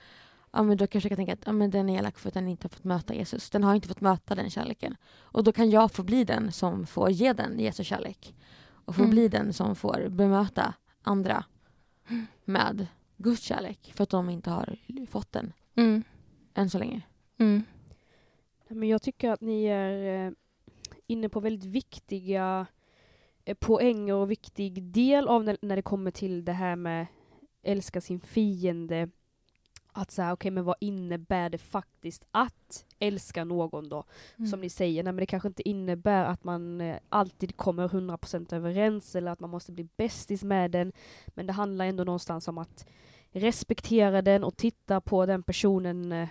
[0.52, 2.34] ja, men då kanske jag kan tänka att ja, men den är elak för att
[2.34, 3.50] den inte har fått möta Jesus.
[3.50, 4.96] Den har inte fått möta den kärleken.
[5.20, 8.36] Och då kan jag få bli den som får ge den Jesu kärlek.
[8.86, 9.12] Och få Mm.
[9.12, 11.44] bli den som får bemöta andra
[12.46, 12.88] med
[13.18, 13.92] Guds kärlek.
[13.96, 14.78] För att de inte har
[15.10, 16.04] fått den Mm.
[16.54, 17.02] än så länge.
[17.40, 17.64] Mm.
[18.70, 20.32] Men jag tycker att ni är eh,
[21.08, 22.68] inne på väldigt viktiga
[23.46, 27.08] eh, poänger och viktig del av när, när det kommer till det här med
[27.64, 29.10] älska sin fiende.
[29.92, 34.04] Att säga, okej men vad innebär det faktiskt att älska någon då?
[34.38, 34.50] Mm.
[34.52, 38.56] Som ni säger, nej men det kanske inte innebär att man eh, alltid kommer 100%
[38.56, 40.92] överens eller att man måste bli bästis med den.
[41.28, 42.86] Men det handlar ändå någonstans om att
[43.32, 46.30] respektera den och titta på den personen eh,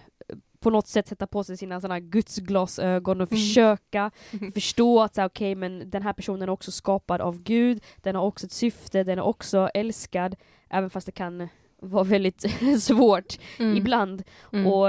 [0.60, 3.40] på något sätt sätta på sig sina såna gudsglasögon och Mm.
[3.40, 4.10] försöka
[4.54, 8.46] förstå att okej men den här personen är också skapad av Gud, den har också
[8.46, 10.36] ett syfte, den är också älskad,
[10.70, 11.48] även fast det kan
[11.82, 12.44] vara väldigt
[12.82, 13.76] svårt Mm.
[13.76, 14.22] ibland.
[14.52, 14.66] Mm.
[14.66, 14.88] Och,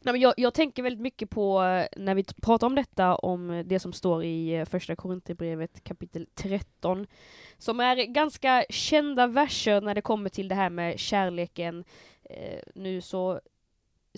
[0.00, 3.62] nej, men jag, jag tänker väldigt mycket på, eh, när vi pratar om detta, om
[3.66, 7.06] det som står i eh, första Korinthierbrevet kapitel 13,
[7.58, 11.84] som är ganska kända verser när det kommer till det här med kärleken.
[12.30, 13.40] Eh, nu så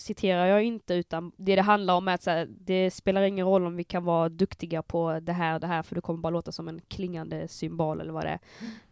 [0.01, 3.47] citerar jag inte, utan det det handlar om är att så här, det spelar ingen
[3.47, 6.21] roll om vi kan vara duktiga på det här och det här, för det kommer
[6.21, 8.41] bara låta som en klingande symbol eller vad det är.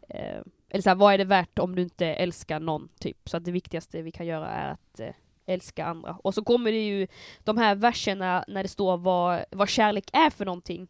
[0.09, 3.29] Eh, eller så här, vad är det värt om du inte älskar någon, typ?
[3.29, 5.15] Så att det viktigaste vi kan göra är att eh,
[5.47, 6.19] älska andra.
[6.23, 7.07] Och så kommer det ju
[7.45, 10.89] de här verserna när det står vad, vad kärlek är för någonting.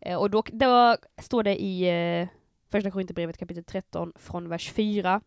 [0.00, 1.82] Eh, och då, då står det i
[2.20, 2.28] eh,
[2.70, 5.20] Första Korinthierbrevet kapitel 13 från vers 4.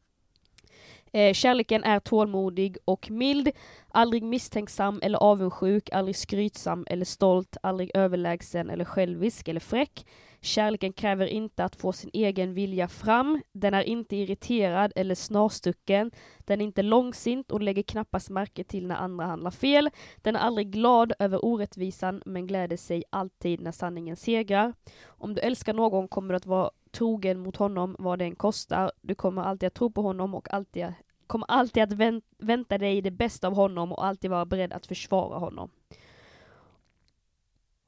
[1.13, 3.50] Eh, kärleken är tålmodig och mild,
[3.88, 10.06] aldrig misstänksam eller avundsjuk, aldrig skrytsam eller stolt, aldrig överlägsen eller självisk eller fräck.
[10.43, 16.12] Kärleken kräver inte att få sin egen vilja fram, den är inte irriterad eller snarstucken,
[16.39, 19.89] den är inte långsint och lägger knappast märke till när andra handlar fel.
[20.17, 24.74] Den är aldrig glad över orättvisan men gläder sig alltid när sanningen segrar.
[25.06, 28.92] Om du älskar någon kommer du att vara trogen mot honom vad det än kostar.
[29.02, 30.94] Du kommer alltid att tro på honom och alltid,
[31.28, 34.86] kommer alltid att vänt, vänta dig det bästa av honom och alltid vara beredd att
[34.88, 35.70] försvara honom.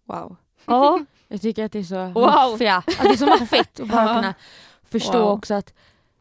[0.06, 0.36] Wow.
[0.66, 2.28] Ja, Jag tycker att det är så Wow.
[2.28, 2.66] Att det
[3.10, 4.34] är så maffigt att bara kunna
[4.84, 5.32] förstå Wow.
[5.32, 5.74] också att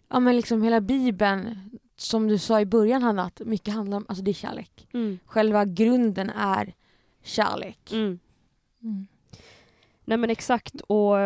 [0.08, 4.06] ja, men liksom hela bibeln, som du sa i början Hanna, att mycket handlar om,
[4.08, 4.88] alltså det är kärlek.
[4.92, 6.74] mm, Själva grunden är
[7.22, 7.92] kärlek.
[7.92, 8.18] mm.
[8.82, 9.06] Mm.
[10.04, 11.16] Nej men exakt och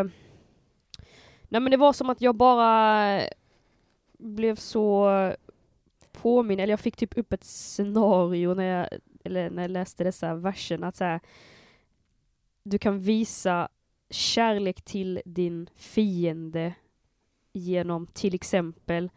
[1.57, 3.29] Nej men det var som att jag bara eh,
[4.19, 5.11] blev så
[6.13, 8.89] påminn, eller jag fick typ upp ett scenario när jag,
[9.25, 11.21] eller när jag läste dessa verserna att så här,
[12.63, 13.69] du kan visa
[14.11, 16.75] kärlek till din fiende
[17.53, 19.11] genom till exempel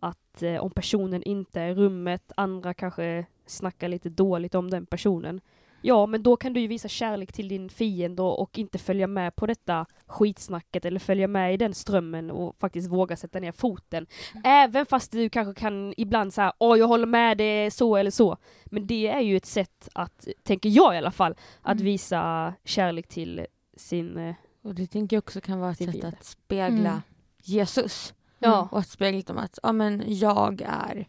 [0.00, 4.86] att eh, om personen inte är i rummet, andra kanske snackar lite dåligt om den
[4.86, 5.40] personen.
[5.82, 9.36] Ja, men då kan du ju visa kärlek till din fiende och, inte följa med
[9.36, 14.06] på detta skitsnacket eller följa med i den strömmen och faktiskt våga sätta ner foten.
[14.44, 18.36] Även fast du kanske kan ibland säga åh jag håller med, det så eller så.
[18.64, 21.84] Men det är ju ett sätt att, tänker jag i alla fall, att Mm.
[21.84, 24.16] visa kärlek till sin...
[24.18, 26.08] eh, Och det tänker jag också kan vara ett sätt fiende.
[26.08, 27.00] att spegla Mm.
[27.44, 28.14] Jesus.
[28.38, 28.68] Ja.
[28.72, 31.06] Och att spegla dem att, ja men jag är...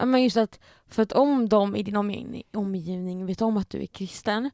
[0.00, 3.70] Ja men just att, för att om de i din omgivning, omgivning vet om att
[3.70, 4.50] du är kristen,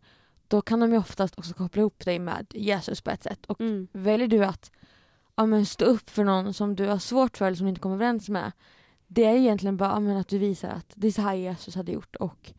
[0.48, 3.46] då kan de ju oftast också koppla ihop dig med Jesus på ett sätt.
[3.46, 3.88] Och Mm.
[3.92, 4.70] väljer du att
[5.36, 7.80] ja, men stå upp för någon som du har svårt för eller som du inte
[7.80, 8.52] kommer överens med,
[9.06, 11.74] det är egentligen bara ja, men att du visar att det är så här Jesus
[11.74, 12.52] hade gjort och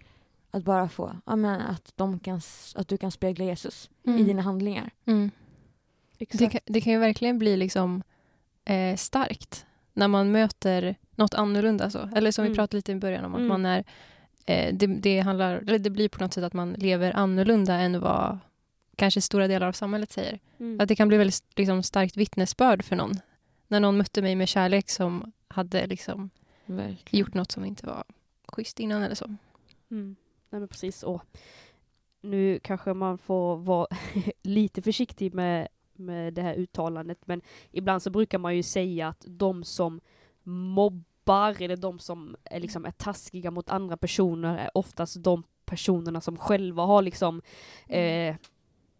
[0.51, 2.41] att bara få, ja, men att, de kan,
[2.75, 4.89] att du kan spegla Jesus i dina handlingar.
[5.05, 5.31] Mm.
[6.17, 6.39] Exakt.
[6.39, 8.03] Det, kan, det kan ju verkligen bli liksom
[8.65, 11.89] eh, starkt när man möter något annorlunda.
[11.89, 12.09] Så.
[12.15, 12.51] Eller som Mm.
[12.51, 13.47] vi pratade lite i början om, att Mm.
[13.47, 13.83] man är...
[14.45, 17.99] Eh, det, det, handlar, eller det blir på något sätt att man lever annorlunda än
[17.99, 18.37] vad
[18.95, 20.39] kanske stora delar av samhället säger.
[20.59, 20.79] Mm.
[20.81, 23.11] Att det kan bli väldigt liksom, starkt vittnesbörd för någon.
[23.67, 26.29] När någon mötte mig med kärlek som hade liksom,
[26.65, 27.19] Verkligen.
[27.25, 28.03] gjort något som inte var
[28.47, 29.25] schysst innan eller så.
[29.91, 30.15] Mm.
[30.49, 31.03] Nej men precis.
[31.03, 31.23] Och
[32.21, 33.87] nu kanske man får vara
[34.43, 39.23] lite försiktig med, med det här uttalandet men ibland så brukar man ju säga att
[39.27, 40.01] de som
[41.27, 46.21] mobbar eller de som är, liksom, är taskiga mot andra personer är oftast de personerna
[46.21, 47.41] som själva har liksom
[47.87, 48.35] eh,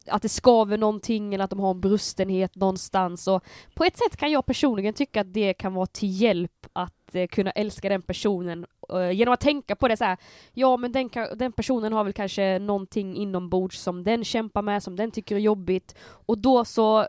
[0.10, 3.28] att det skaver någonting eller att de har en brustenhet någonstans.
[3.28, 3.44] Och
[3.76, 7.28] på ett sätt kan jag personligen tycka att det kan vara till hjälp att eh,
[7.28, 10.18] kunna älska den personen eh, genom att tänka på det så här.
[10.54, 14.96] Ja men den, den personen har väl kanske någonting inombords som den kämpar med, som
[14.96, 15.96] den tycker är jobbigt.
[16.28, 17.08] Och då så,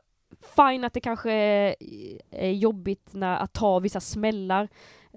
[0.57, 1.74] fine att det kanske är,
[2.31, 4.68] är jobbigt när, att ta vissa smällar.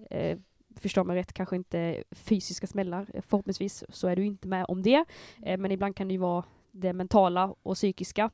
[0.09, 0.37] Eh,
[0.75, 3.07] förstå mig rätt, kanske inte fysiska smällar.
[3.13, 5.05] Eh, Förhoppningsvis så är du inte med om det.
[5.43, 8.29] Eh, men ibland kan det ju vara det mentala och psykiska.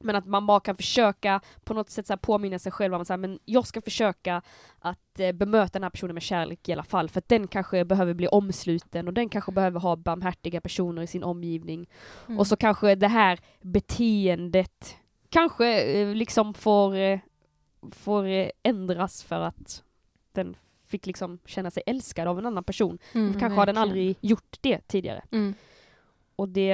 [0.00, 3.20] Men att man bara kan försöka på något sätt så påminna sig själv om att
[3.20, 4.42] men jag ska försöka
[4.78, 7.08] att eh, bemöta den här personen med kärlek i alla fall.
[7.08, 11.06] För att den kanske behöver bli omsluten och den kanske behöver ha barmhärtiga personer i
[11.06, 11.88] sin omgivning.
[12.26, 12.38] Mm.
[12.38, 14.96] Och så kanske det här beteendet
[15.28, 17.18] kanske eh, liksom får, eh,
[17.92, 19.84] får eh, ändras för att
[20.32, 20.56] den
[20.88, 22.98] fick liksom känna sig älskad av en annan person.
[23.12, 23.32] Mm.
[23.40, 23.76] kanske har den verkligen.
[23.98, 25.22] aldrig gjort det tidigare.
[25.32, 25.54] Mm.
[26.36, 26.70] Och det...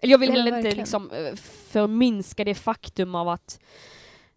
[0.00, 0.76] Eller jag vill heller inte verkligen.
[0.78, 1.34] liksom eh,
[1.70, 3.60] förminska det faktum av att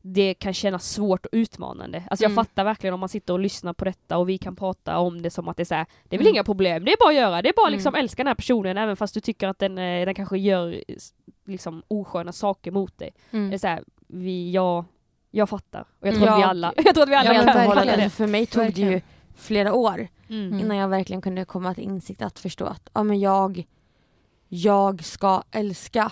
[0.01, 2.03] det kan kännas svårt och utmanande.
[2.09, 2.45] Alltså jag Mm.
[2.45, 5.29] fattar verkligen om man sitter och lyssnar på detta och vi kan prata om det
[5.29, 6.35] som att det är så här, det är väl Mm.
[6.35, 7.77] inga problem, det är bara att göra, det är bara Mm.
[7.77, 10.73] liksom älska den här personen även fast du tycker att den, eh, den kanske gör
[10.73, 10.95] eh,
[11.45, 13.11] liksom osköna saker mot dig.
[13.31, 13.59] Det är Mm.
[13.59, 14.85] så här, vi, jag,
[15.31, 15.85] jag fattar.
[15.99, 16.33] Och jag tror Ja.
[16.33, 17.77] att vi alla, jag tror att vi alla Ja, verkligen.
[17.77, 18.09] Alltså, det.
[18.09, 19.01] för mig tog det ju
[19.35, 20.59] flera år Mm.
[20.59, 23.67] innan jag verkligen kunde komma till insikt att förstå att ja, men jag,
[24.47, 26.11] jag ska älska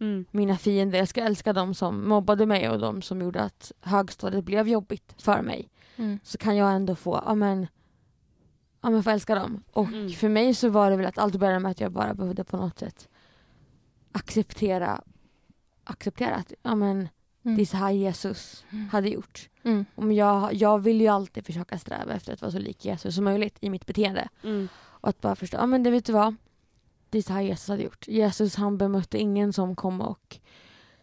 [0.00, 0.24] Mm.
[0.30, 0.98] mina fiender.
[0.98, 5.14] Jag ska älska de som mobbade mig och de som gjorde att högstadiet blev jobbigt
[5.22, 5.68] för mig.
[5.96, 6.18] Mm.
[6.22, 7.66] Så kan jag ändå få, ja men,
[8.82, 9.62] ja, men få älska dem.
[9.72, 10.10] Och Mm.
[10.10, 12.56] för mig så var det väl att allt började med att jag bara behövde på
[12.56, 13.08] något sätt
[14.12, 15.00] acceptera,
[15.84, 17.08] acceptera att ja, men,
[17.44, 17.56] Mm.
[17.56, 19.48] det är så här Jesus hade gjort.
[19.62, 19.84] Mm.
[19.94, 23.24] Om jag, jag vill ju alltid försöka sträva efter att vara så lik Jesus som
[23.24, 24.28] möjligt i mitt beteende.
[24.44, 24.68] Mm.
[24.76, 26.34] Och att bara förstå, ja men det vet du vad?
[27.10, 28.08] Det är så här Jesus hade gjort.
[28.08, 30.38] Jesus han bemötte ingen som kom och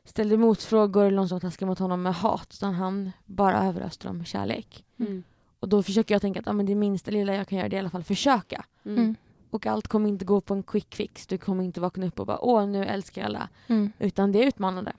[0.03, 2.53] ställde motfrågor eller någon som taskade mot honom med hat.
[2.53, 4.85] Utan han bara överöste dem med kärlek.
[4.99, 5.23] Mm.
[5.59, 7.75] Och då försöker jag tänka att ja, men det minsta lilla jag kan göra det
[7.75, 8.65] är i alla fall försöka.
[8.85, 8.97] Mm.
[8.97, 9.15] Mm.
[9.49, 11.27] Och allt kommer inte gå på en quick fix.
[11.27, 13.49] Du kommer inte vakna upp och bara åh nu älskar jag alla.
[13.67, 13.91] Mm.
[13.99, 14.93] Utan det är utmanande.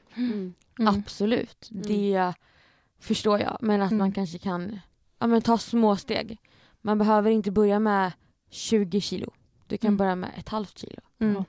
[0.78, 0.88] Mm.
[0.88, 1.00] Mm.
[1.00, 1.68] Absolut.
[1.70, 1.82] Mm.
[1.86, 2.34] Det
[2.98, 3.58] förstår jag.
[3.60, 3.98] Men att Mm.
[3.98, 4.78] man kanske kan
[5.18, 6.38] ja, men ta små steg.
[6.80, 8.12] Man behöver inte börja med
[8.50, 9.32] 20 kilo.
[9.66, 9.96] Du kan Mm.
[9.96, 11.00] börja med ett halvt kilo.
[11.18, 11.34] Mm.
[11.34, 11.44] Ja,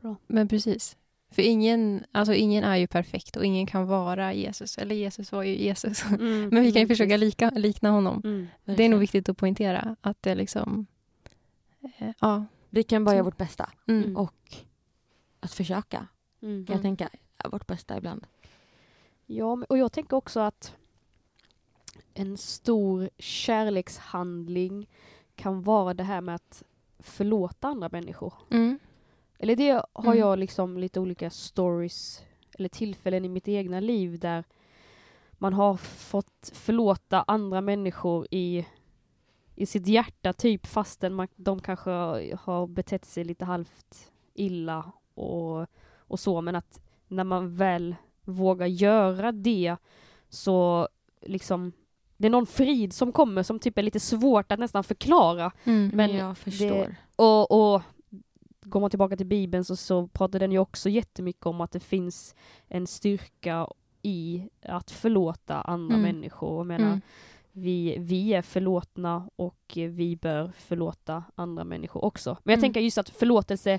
[0.00, 0.16] bra.
[0.26, 0.96] Men precis.
[1.30, 4.78] För ingen, alltså ingen är ju perfekt och ingen kan vara Jesus.
[4.78, 6.04] Eller Jesus var ju Jesus.
[6.04, 6.48] Mm.
[6.52, 8.20] Men vi kan ju Mm, försöka lika, likna honom.
[8.24, 8.46] Mm.
[8.64, 10.86] Det är nog viktigt att poängtera att det liksom...
[11.98, 12.44] Eh, ja.
[12.70, 13.14] Vi kan bara Så.
[13.14, 13.70] göra vårt bästa.
[13.88, 14.02] Mm.
[14.04, 14.16] Mm.
[14.16, 14.54] Och
[15.40, 16.06] att försöka,
[16.42, 16.66] Mm.
[16.66, 18.26] kan jag tänka, är vårt bästa ibland.
[19.30, 20.74] Ja, och jag tänker också att
[22.14, 24.88] en stor kärlekshandling
[25.34, 26.62] kan vara det här med att
[26.98, 28.32] förlåta andra människor.
[28.50, 28.78] Mm.
[29.38, 30.18] Eller det har Mm.
[30.18, 32.22] jag liksom lite olika stories
[32.58, 34.44] eller tillfällen i mitt egna liv där
[35.32, 38.66] man har fått förlåta andra människor i,
[39.54, 41.90] i sitt hjärta typ fastän man, de kanske
[42.40, 47.96] har betett sig lite halvt illa och, och så men att när man väl
[48.28, 49.76] vågar göra det
[50.28, 50.88] så
[51.22, 51.72] liksom
[52.16, 55.90] det är någon frid som kommer som typ är lite svårt att nästan förklara Mm.
[55.94, 56.94] Men jag förstår.
[57.16, 57.82] och, och
[58.60, 61.80] går man tillbaka till Bibeln så, så pratar den ju också jättemycket om att det
[61.80, 62.34] finns
[62.68, 63.68] en styrka
[64.02, 66.02] i att förlåta andra Mm.
[66.14, 66.58] människor.
[66.58, 67.00] Jag menar, Mm.
[67.52, 72.30] vi, vi är förlåtna och vi bör förlåta andra människor också.
[72.44, 72.62] Men jag Mm.
[72.62, 73.78] tänker just att förlåtelse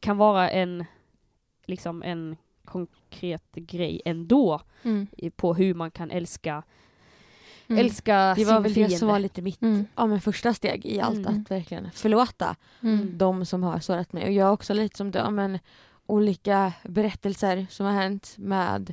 [0.00, 0.84] kan vara en,
[1.66, 5.06] liksom en konkret grej ändå Mm.
[5.36, 6.62] på hur man kan älska,
[7.66, 7.84] Mm.
[7.86, 8.94] älska Det var sin väl fiende.
[8.94, 9.86] det som var lite mitt Mm.
[9.96, 11.40] ja, men första steg i allt, Mm.
[11.42, 13.18] att verkligen förlåta Mm.
[13.18, 14.24] de som har sårat mig.
[14.24, 15.58] Och jag har också lite som du, ja, men,
[16.06, 18.92] olika berättelser som har hänt med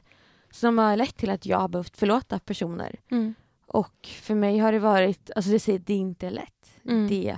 [0.51, 2.95] som har lett till att jag har behövt förlåta personer.
[3.11, 3.33] Mm.
[3.67, 6.79] Och för mig har det varit, alltså det, säger- det är inte lätt.
[6.85, 7.07] Mm.
[7.07, 7.37] Det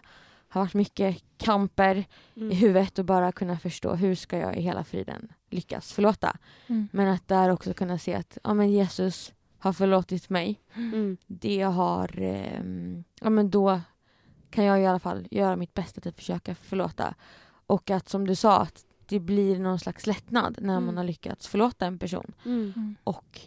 [0.50, 2.52] har varit mycket kamper Mm.
[2.52, 6.38] i huvudet och bara kunna förstå hur ska jag i hela friden lyckas förlåta.
[6.68, 6.88] Mm.
[6.92, 10.62] Men att där också kunna se att ja, men Jesus har förlåtit mig.
[10.76, 11.18] Mm.
[11.28, 13.82] Det har, ehm, ja men då
[14.50, 17.16] kan jag i alla fall göra mitt bästa till att försöka förlåta.
[17.68, 20.86] Och att som du sa, att det blir någon slags lättnad när Mm.
[20.86, 22.32] man har lyckats förlåta en person.
[22.46, 22.74] Mm.
[22.76, 22.96] Mm.
[23.04, 23.40] Och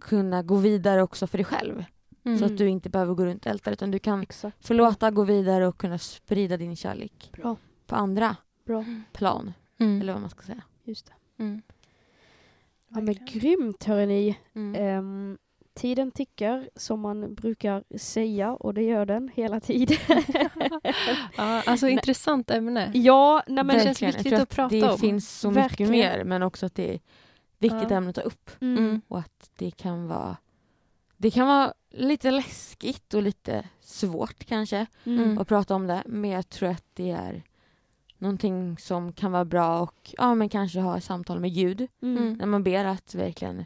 [0.00, 1.84] kunna gå vidare också för dig själv.
[2.26, 2.38] Mm.
[2.38, 4.66] Så att du inte behöver gå runt och älta utan du kan Exakt.
[4.66, 7.56] förlåta, gå vidare och kunna sprida din kärlek Bra.
[7.86, 8.84] på andra Bra.
[9.12, 9.52] plan.
[9.78, 10.00] Mm.
[10.00, 10.62] Eller vad man ska säga.
[10.84, 11.42] Just det.
[11.42, 11.62] Mm.
[12.88, 14.38] Ja, men grymt hörni.
[14.54, 14.74] Mm.
[14.82, 15.38] Ehm,
[15.74, 19.96] tiden tickar som man brukar säga och det gör den hela tiden.
[21.36, 22.90] ja, alltså intressant ämne.
[22.94, 24.98] ja, nej men Det känns viktigt tror att prata det om.
[24.98, 25.92] finns så Verkligen.
[25.92, 27.00] mycket mer men också att det är
[27.58, 27.96] viktigt Ja.
[27.96, 28.50] ämne att ta upp.
[28.60, 28.78] mm.
[28.84, 29.00] Mm.
[29.08, 30.36] Och att det kan vara
[31.16, 35.38] det kan vara lite läskigt och lite svårt kanske Mm.
[35.38, 37.42] att prata om det men jag tror att det är
[38.18, 42.32] någonting som kan vara bra och ja men kanske ha ett samtal med Gud Mm.
[42.32, 43.64] när man ber att verkligen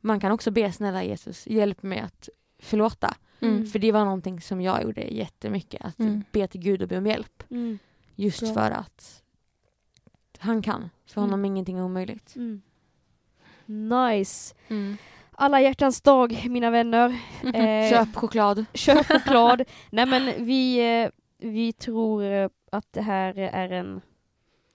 [0.00, 2.28] man kan också be snälla Jesus hjälp mig att
[2.58, 3.66] förlåta Mm.
[3.66, 6.24] för det var någonting som jag gjorde jättemycket att Mm.
[6.32, 7.78] be till Gud och be om hjälp Mm.
[8.14, 8.54] just Bra.
[8.54, 9.22] för att
[10.38, 11.44] han kan för honom Mm.
[11.44, 12.36] är ingenting omöjligt.
[12.36, 12.62] Mm.
[13.66, 14.54] Nice.
[15.42, 17.18] Alla hjärtans dag mina vänner.
[17.54, 18.64] Eh, Köp choklad.
[18.74, 19.62] Köp choklad.
[19.90, 24.00] Nej men vi, eh, vi tror eh, att det här är en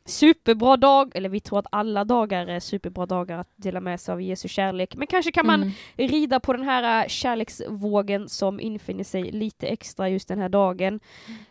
[0.07, 4.13] superbra dag, eller vi tror att alla dagar är superbra dagar att dela med sig
[4.13, 4.95] av Jesu kärlek.
[4.95, 5.73] Men kanske kan man Mm.
[5.95, 10.99] rida på den här eh, kärleksvågen som infinner sig lite extra just den här dagen.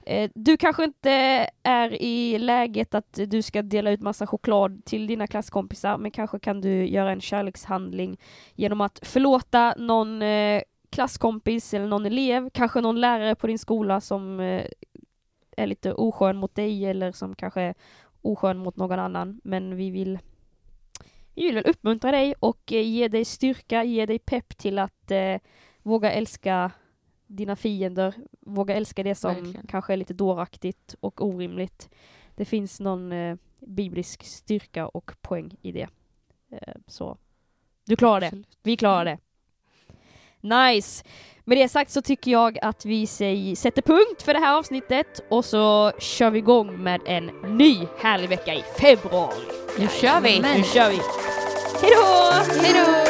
[0.06, 1.10] Eh, Du kanske inte
[1.62, 6.38] är i läget att du ska dela ut massa choklad till dina klasskompisar, men kanske
[6.38, 8.16] kan du göra en kärlekshandling
[8.54, 14.00] genom att förlåta någon eh, klasskompis eller någon elev, kanske någon lärare på din skola
[14.00, 14.64] som eh,
[15.56, 17.74] är lite oskön mot dig eller som kanske
[18.24, 19.40] oskön mot någon annan.
[19.44, 20.18] Men vi vill,
[21.34, 25.10] vi vill väl uppmuntra dig och eh, ge dig styrka, ge dig pepp till att
[25.10, 25.38] eh,
[25.82, 26.70] våga älska
[27.26, 29.66] dina fiender, våga älska det som Verkligen.
[29.66, 31.90] kanske är lite dåraktigt och orimligt.
[32.34, 35.88] Det finns någon eh, biblisk styrka och poäng i det.
[36.50, 37.18] Eh, så
[37.84, 38.26] du klarar det.
[38.26, 38.58] Absolut.
[38.62, 39.18] Vi klarar det.
[40.44, 41.04] Nice!
[41.44, 45.20] Med det sagt så tycker jag att vi säg, sätter punkt för det här avsnittet
[45.30, 47.26] och så kör vi igång med en
[47.59, 49.44] ny härlig vecka i februari.
[49.78, 50.40] Nu kör vi!
[50.40, 51.00] Nu kör vi!
[51.83, 52.62] Hejdå!
[52.62, 53.03] Hejdå!